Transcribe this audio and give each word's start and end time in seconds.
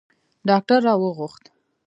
ډاکتر 0.47 0.79
را 0.87 0.93
وغوښت. 1.01 1.43